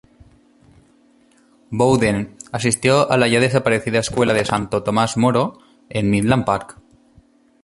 [1.69, 6.79] Bowden asistió a la ya desaparecida Escuela de Santo Tomás Moro en Midland Park.